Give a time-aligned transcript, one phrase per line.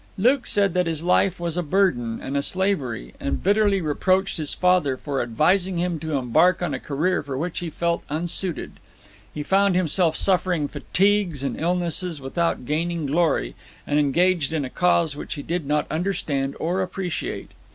[0.17, 4.51] Luke said that his life was a burden and a slavery, and bitterly reproached his
[4.51, 8.79] father for advising him to embark on a career for which he felt unsuited.
[9.31, 13.53] He found himself suffering fatigues and illnesses without gaining glory,
[13.85, 17.51] and engaged in a cause which he did not understand or appreciate.